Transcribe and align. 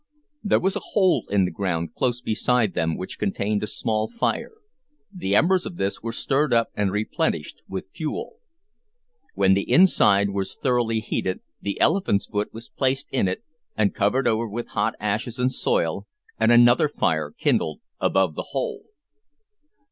There 0.43 0.59
was 0.59 0.75
a 0.75 0.79
hole 0.83 1.25
in 1.29 1.45
the 1.45 1.51
ground 1.51 1.93
close 1.93 2.21
beside 2.23 2.73
them 2.73 2.97
which 2.97 3.19
contained 3.19 3.61
a 3.61 3.67
small 3.67 4.07
fire; 4.07 4.53
the 5.13 5.35
embers 5.35 5.67
of 5.67 5.75
this 5.77 6.01
were 6.01 6.11
stirred 6.11 6.51
up 6.51 6.69
and 6.75 6.91
replenished 6.91 7.61
with 7.69 7.91
fuel. 7.93 8.37
When 9.35 9.53
the 9.53 9.69
inside 9.71 10.31
was 10.31 10.55
thoroughly 10.55 11.01
heated, 11.01 11.41
the 11.61 11.79
elephant's 11.79 12.25
foot 12.25 12.51
was 12.51 12.67
placed 12.67 13.09
in 13.11 13.27
it, 13.27 13.43
and 13.77 13.93
covered 13.93 14.27
over 14.27 14.47
with 14.47 14.69
hot 14.69 14.95
ashes 14.99 15.37
and 15.37 15.51
soil, 15.51 16.07
and 16.39 16.51
another 16.51 16.89
fire 16.89 17.29
kindled 17.29 17.81
above 17.99 18.33
the 18.33 18.47
whole. 18.53 18.85